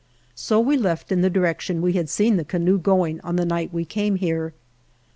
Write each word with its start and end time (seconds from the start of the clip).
So 0.33 0.59
we 0.59 0.77
left 0.77 1.11
in 1.11 1.21
the 1.21 1.29
direc 1.29 1.59
tion 1.59 1.79
we 1.79 1.93
had 1.93 2.09
seen 2.09 2.35
the 2.37 2.43
canoe 2.43 2.79
going 2.79 3.19
on 3.21 3.35
the 3.35 3.43
43 3.43 3.43
THE 3.43 3.43
JOURNEY 3.43 3.45
OF 3.45 3.49
night 3.69 3.73
we 3.75 3.85
came 3.85 4.15
here. 4.15 4.53